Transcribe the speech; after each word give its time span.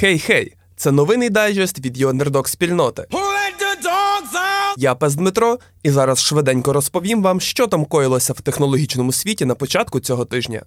Хей-хей! 0.00 0.54
Це 0.76 0.92
новинний 0.92 1.30
дайджест 1.30 1.78
від 1.78 1.98
Йондердог 1.98 2.48
спільноти. 2.48 3.06
Я 4.76 4.94
пес 4.94 5.14
Дмитро, 5.14 5.58
і 5.82 5.90
зараз 5.90 6.20
швиденько 6.20 6.72
розповім 6.72 7.22
вам, 7.22 7.40
що 7.40 7.66
там 7.66 7.84
коїлося 7.84 8.32
в 8.32 8.40
технологічному 8.40 9.12
світі 9.12 9.44
на 9.44 9.54
початку 9.54 10.00
цього 10.00 10.24
тижня. 10.24 10.62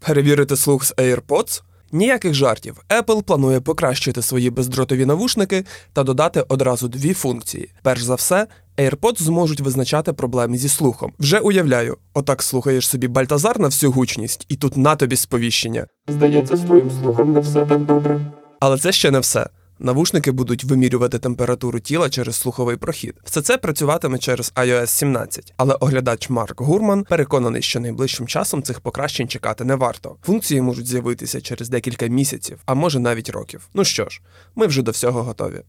Перевірити 0.00 0.56
слух 0.56 0.84
з 0.84 0.94
AirPods? 0.94 1.62
Ніяких 1.92 2.34
жартів. 2.34 2.80
Apple 2.88 3.22
планує 3.22 3.60
покращити 3.60 4.22
свої 4.22 4.50
бездротові 4.50 5.06
навушники 5.06 5.64
та 5.92 6.02
додати 6.02 6.44
одразу 6.48 6.88
дві 6.88 7.14
функції. 7.14 7.70
Перш 7.82 8.02
за 8.02 8.14
все, 8.14 8.46
AirPods 8.78 9.22
зможуть 9.22 9.60
визначати 9.60 10.12
проблеми 10.12 10.56
зі 10.58 10.68
слухом. 10.68 11.12
Вже 11.18 11.38
уявляю, 11.38 11.96
отак 12.14 12.42
слухаєш 12.42 12.88
собі 12.88 13.08
Бальтазар 13.08 13.60
на 13.60 13.66
всю 13.66 13.92
гучність, 13.92 14.46
і 14.48 14.56
тут 14.56 14.76
на 14.76 14.96
тобі 14.96 15.16
сповіщення. 15.16 15.86
Здається, 16.08 16.56
з 16.56 16.60
твоїм 16.60 16.90
слухом 17.02 17.32
не 17.32 17.40
все 17.40 17.66
так 17.66 17.84
добре. 17.84 18.20
Але 18.60 18.78
це 18.78 18.92
ще 18.92 19.10
не 19.10 19.18
все. 19.18 19.46
Навушники 19.82 20.30
будуть 20.30 20.64
вимірювати 20.64 21.18
температуру 21.18 21.80
тіла 21.80 22.10
через 22.10 22.36
слуховий 22.36 22.76
прохід. 22.76 23.14
Все 23.24 23.42
це 23.42 23.58
працюватиме 23.58 24.18
через 24.18 24.52
iOS 24.56 24.86
17, 24.86 25.54
але 25.56 25.74
оглядач 25.74 26.30
Марк 26.30 26.60
Гурман 26.60 27.04
переконаний, 27.04 27.62
що 27.62 27.80
найближчим 27.80 28.26
часом 28.26 28.62
цих 28.62 28.80
покращень 28.80 29.28
чекати 29.28 29.64
не 29.64 29.74
варто. 29.74 30.16
Функції 30.22 30.60
можуть 30.60 30.86
з'явитися 30.86 31.40
через 31.40 31.68
декілька 31.68 32.06
місяців, 32.06 32.58
а 32.66 32.74
може 32.74 32.98
навіть 33.00 33.30
років. 33.30 33.68
Ну 33.74 33.84
що 33.84 34.08
ж, 34.08 34.20
ми 34.56 34.66
вже 34.66 34.82
до 34.82 34.90
всього 34.90 35.22
готові. 35.22 35.62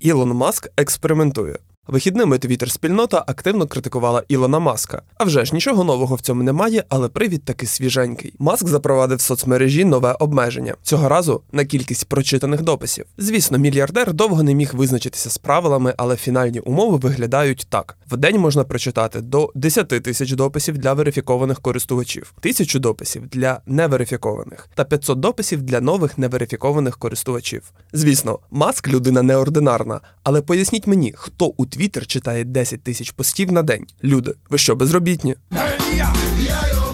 Ілон 0.00 0.32
Маск 0.32 0.68
експериментує. 0.76 1.58
Вихідними 1.90 2.38
Твіттер-спільнота 2.38 3.24
активно 3.26 3.66
критикувала 3.66 4.22
Ілона 4.28 4.58
Маска. 4.58 5.02
А 5.16 5.24
вже 5.24 5.44
ж 5.44 5.54
нічого 5.54 5.84
нового 5.84 6.14
в 6.14 6.20
цьому 6.20 6.42
немає, 6.42 6.84
але 6.88 7.08
привід 7.08 7.44
таки 7.44 7.66
свіженький. 7.66 8.34
Маск 8.38 8.68
запровадив 8.68 9.18
в 9.18 9.20
соцмережі 9.20 9.84
нове 9.84 10.12
обмеження 10.12 10.74
цього 10.82 11.08
разу 11.08 11.42
на 11.52 11.64
кількість 11.64 12.08
прочитаних 12.08 12.62
дописів. 12.62 13.04
Звісно, 13.18 13.58
мільярдер 13.58 14.12
довго 14.12 14.42
не 14.42 14.54
міг 14.54 14.74
визначитися 14.74 15.30
з 15.30 15.38
правилами, 15.38 15.94
але 15.96 16.16
фінальні 16.16 16.60
умови 16.60 16.96
виглядають 16.96 17.66
так: 17.70 17.98
в 18.10 18.16
день 18.16 18.38
можна 18.38 18.64
прочитати 18.64 19.20
до 19.20 19.52
10 19.54 19.88
тисяч 19.88 20.32
дописів 20.32 20.78
для 20.78 20.92
верифікованих 20.92 21.60
користувачів, 21.60 22.34
тисячу 22.40 22.78
дописів 22.78 23.26
для 23.26 23.60
неверифікованих 23.66 24.68
та 24.74 24.84
500 24.84 25.20
дописів 25.20 25.62
для 25.62 25.80
нових 25.80 26.18
неверифікованих 26.18 26.98
користувачів. 26.98 27.62
Звісно, 27.92 28.38
маск 28.50 28.88
людина 28.88 29.22
неординарна, 29.22 30.00
але 30.22 30.42
поясніть 30.42 30.86
мені, 30.86 31.14
хто 31.16 31.46
у 31.46 31.66
Твіттер 31.70 32.06
читає 32.06 32.44
10 32.44 32.82
тисяч 32.82 33.10
постів 33.10 33.52
на 33.52 33.62
день. 33.62 33.86
Люди, 34.04 34.34
ви 34.50 34.58
що, 34.58 34.76
безробітні? 34.76 35.36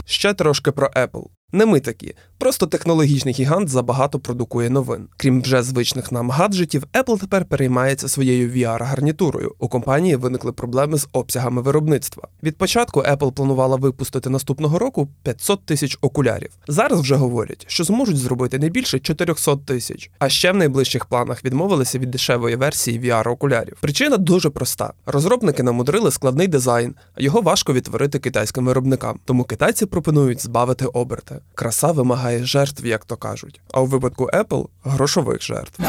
Ще 0.04 0.34
трошки 0.34 0.72
про 0.72 0.86
Apple. 0.96 1.24
Не 1.56 1.66
ми 1.66 1.80
такі, 1.80 2.14
просто 2.38 2.66
технологічний 2.66 3.34
гігант 3.34 3.68
забагато 3.68 4.18
продукує 4.18 4.70
новин. 4.70 5.08
Крім 5.16 5.42
вже 5.42 5.62
звичних 5.62 6.12
нам 6.12 6.30
гаджетів, 6.30 6.84
Apple 6.92 7.20
тепер 7.20 7.44
переймається 7.44 8.08
своєю 8.08 8.50
VR-гарнітурою. 8.50 9.50
У 9.58 9.68
компанії 9.68 10.16
виникли 10.16 10.52
проблеми 10.52 10.98
з 10.98 11.08
обсягами 11.12 11.62
виробництва. 11.62 12.28
Від 12.42 12.56
початку 12.56 13.00
Apple 13.00 13.32
планувала 13.32 13.76
випустити 13.76 14.30
наступного 14.30 14.78
року 14.78 15.08
500 15.22 15.66
тисяч 15.66 15.98
окулярів. 16.00 16.50
Зараз 16.68 17.00
вже 17.00 17.14
говорять, 17.14 17.64
що 17.68 17.84
зможуть 17.84 18.16
зробити 18.18 18.58
не 18.58 18.68
більше 18.68 18.98
400 18.98 19.56
тисяч. 19.56 20.10
А 20.18 20.28
ще 20.28 20.52
в 20.52 20.56
найближчих 20.56 21.04
планах 21.06 21.44
відмовилися 21.44 21.98
від 21.98 22.10
дешевої 22.10 22.56
версії 22.56 23.00
VR-окулярів. 23.00 23.74
Причина 23.80 24.16
дуже 24.16 24.50
проста: 24.50 24.92
розробники 25.06 25.62
намудрили 25.62 26.10
складний 26.10 26.48
дизайн, 26.48 26.94
а 27.14 27.22
його 27.22 27.40
важко 27.40 27.72
відтворити 27.72 28.18
китайським 28.18 28.66
виробникам. 28.66 29.18
Тому 29.24 29.44
китайці 29.44 29.86
пропонують 29.86 30.42
збавити 30.42 30.86
оберти. 30.86 31.40
Краса 31.54 31.92
вимагає 31.92 32.44
жертв, 32.44 32.86
як 32.86 33.04
то 33.04 33.16
кажуть. 33.16 33.60
А 33.72 33.80
у 33.80 33.86
випадку 33.86 34.30
Apple 34.32 34.66
грошових 34.84 35.42
жертв. 35.42 35.82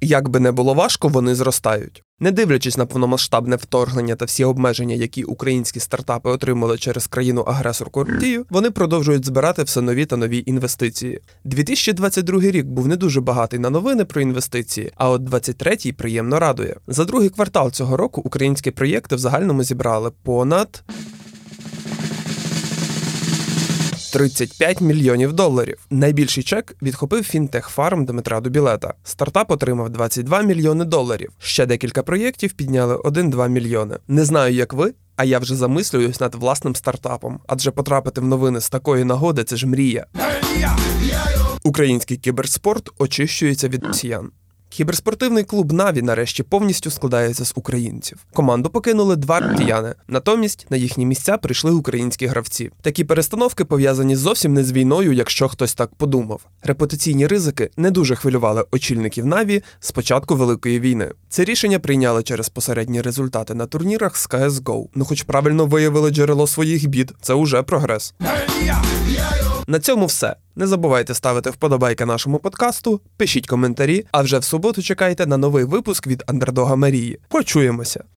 Як 0.00 0.28
би 0.28 0.40
не 0.40 0.52
було 0.52 0.74
важко, 0.74 1.08
вони 1.08 1.34
зростають. 1.34 2.02
Не 2.20 2.30
дивлячись 2.30 2.76
на 2.76 2.86
повномасштабне 2.86 3.56
вторгнення 3.56 4.14
та 4.14 4.24
всі 4.24 4.44
обмеження, 4.44 4.94
які 4.94 5.24
українські 5.24 5.80
стартапи 5.80 6.30
отримали 6.30 6.78
через 6.78 7.06
країну-агресорку 7.06 8.04
Росію, 8.04 8.46
вони 8.50 8.70
продовжують 8.70 9.24
збирати 9.24 9.62
все 9.62 9.80
нові 9.80 10.06
та 10.06 10.16
нові 10.16 10.42
інвестиції. 10.46 11.20
2022 11.44 12.40
рік 12.40 12.66
був 12.66 12.88
не 12.88 12.96
дуже 12.96 13.20
багатий 13.20 13.58
на 13.58 13.70
новини 13.70 14.04
про 14.04 14.20
інвестиції, 14.20 14.92
а 14.96 15.10
от 15.10 15.22
23-й 15.22 15.92
приємно 15.92 16.38
радує. 16.38 16.76
За 16.86 17.04
другий 17.04 17.30
квартал 17.30 17.70
цього 17.70 17.96
року 17.96 18.22
українські 18.24 18.70
проєкти 18.70 19.16
в 19.16 19.18
загальному 19.18 19.62
зібрали 19.62 20.10
понад. 20.22 20.82
35 24.12 24.80
мільйонів 24.80 25.32
доларів. 25.32 25.78
Найбільший 25.90 26.44
чек 26.44 26.76
відхопив 26.82 27.24
фінтех-фарм 27.24 28.04
Дмитра 28.04 28.40
Дубілета. 28.40 28.94
Стартап 29.04 29.50
отримав 29.50 29.90
22 29.90 30.42
мільйони 30.42 30.84
доларів. 30.84 31.32
Ще 31.38 31.66
декілька 31.66 32.02
проєктів 32.02 32.52
підняли 32.52 32.96
1-2 32.96 33.48
мільйони. 33.48 33.96
Не 34.08 34.24
знаю, 34.24 34.54
як 34.54 34.72
ви. 34.72 34.94
А 35.16 35.24
я 35.24 35.38
вже 35.38 35.56
замислююсь 35.56 36.20
над 36.20 36.34
власним 36.34 36.76
стартапом, 36.76 37.40
адже 37.46 37.70
потрапити 37.70 38.20
в 38.20 38.24
новини 38.24 38.60
з 38.60 38.70
такої 38.70 39.04
нагоди 39.04 39.44
це 39.44 39.56
ж 39.56 39.66
мрія. 39.66 40.06
Український 41.64 42.16
кіберспорт 42.16 42.90
очищується 42.98 43.68
від 43.68 43.84
росіян. 43.84 44.30
Кіберспортивний 44.72 45.44
клуб 45.44 45.72
Наві 45.72 46.02
нарешті 46.02 46.42
повністю 46.42 46.90
складається 46.90 47.44
з 47.44 47.52
українців. 47.56 48.18
Команду 48.32 48.68
покинули 48.68 49.16
два 49.16 49.40
росіяни. 49.40 49.94
Натомість 50.08 50.66
на 50.70 50.76
їхні 50.76 51.06
місця 51.06 51.36
прийшли 51.36 51.72
українські 51.72 52.26
гравці. 52.26 52.70
Такі 52.82 53.04
перестановки 53.04 53.64
пов'язані 53.64 54.16
зовсім 54.16 54.54
не 54.54 54.64
з 54.64 54.72
війною, 54.72 55.12
якщо 55.12 55.48
хтось 55.48 55.74
так 55.74 55.94
подумав. 55.94 56.40
Репутаційні 56.62 57.26
ризики 57.26 57.70
не 57.76 57.90
дуже 57.90 58.16
хвилювали 58.16 58.64
очільників 58.70 59.26
Наві 59.26 59.62
з 59.80 59.92
початку 59.92 60.36
великої 60.36 60.80
війни. 60.80 61.10
Це 61.28 61.44
рішення 61.44 61.78
прийняли 61.78 62.22
через 62.22 62.48
посередні 62.48 63.02
результати 63.02 63.54
на 63.54 63.66
турнірах 63.66 64.16
з 64.16 64.28
CSGO. 64.28 64.86
Ну, 64.94 65.04
хоч 65.04 65.22
правильно 65.22 65.66
виявили 65.66 66.10
джерело 66.10 66.46
своїх 66.46 66.86
бід, 66.86 67.12
це 67.20 67.34
уже 67.34 67.62
прогрес. 67.62 68.14
На 69.66 69.80
цьому 69.80 70.06
все. 70.06 70.36
Не 70.56 70.66
забувайте 70.66 71.14
ставити 71.14 71.50
вподобайки 71.50 72.04
нашому 72.04 72.38
подкасту, 72.38 73.00
пишіть 73.16 73.46
коментарі, 73.46 74.06
а 74.12 74.22
вже 74.22 74.38
в 74.38 74.44
суботу 74.44 74.82
чекайте 74.82 75.26
на 75.26 75.36
новий 75.36 75.64
випуск 75.64 76.06
від 76.06 76.22
Андердога 76.26 76.76
Марії. 76.76 77.18
Почуємося! 77.28 78.04